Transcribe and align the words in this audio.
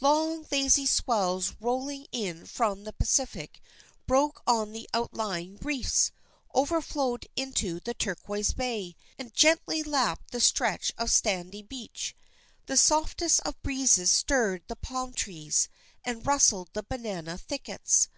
Long, 0.00 0.46
lazy 0.50 0.84
swells 0.84 1.54
rolling 1.60 2.06
in 2.12 2.44
from 2.44 2.84
the 2.84 2.92
Pacific 2.92 3.58
broke 4.06 4.42
on 4.46 4.72
the 4.72 4.86
outlying 4.92 5.56
reefs, 5.62 6.10
overflowed 6.54 7.26
into 7.36 7.80
the 7.80 7.94
turquoise 7.94 8.52
bay, 8.52 8.96
and 9.18 9.32
gently 9.32 9.82
lapped 9.82 10.30
the 10.30 10.42
stretch 10.42 10.92
of 10.98 11.10
sandy 11.10 11.62
beach. 11.62 12.14
The 12.66 12.76
softest 12.76 13.40
of 13.46 13.62
breezes 13.62 14.12
stirred 14.12 14.62
the 14.68 14.76
palm 14.76 15.14
trees 15.14 15.70
and 16.04 16.26
rustled 16.26 16.68
the 16.74 16.82
banana 16.82 17.38
thickets. 17.38 18.10